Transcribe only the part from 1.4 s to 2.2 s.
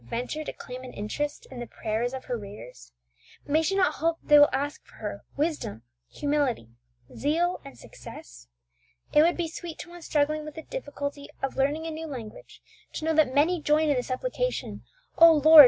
in the prayers